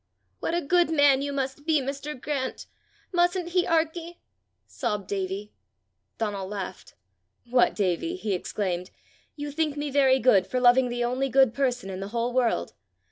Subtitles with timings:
[0.39, 2.19] "What a good man you must be, Mr.
[2.19, 2.65] Grant!
[3.11, 4.17] Mustn't he, Arkie?"
[4.65, 5.53] sobbed Davie.
[6.17, 6.95] Donal laughed.
[7.51, 8.89] "What, Davie!" he exclaimed.
[9.35, 12.73] "You think me very good for loving the only good person in the whole world!